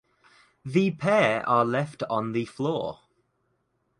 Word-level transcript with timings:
The 0.65 0.89
pair 0.95 1.47
are 1.47 1.63
left 1.63 2.01
on 2.09 2.31
the 2.31 2.45
floor. 2.45 3.01